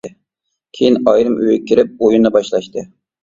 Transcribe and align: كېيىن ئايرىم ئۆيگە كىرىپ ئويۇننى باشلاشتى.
كېيىن 0.77 0.97
ئايرىم 1.11 1.35
ئۆيگە 1.43 1.59
كىرىپ 1.71 2.03
ئويۇننى 2.07 2.31
باشلاشتى. 2.39 2.87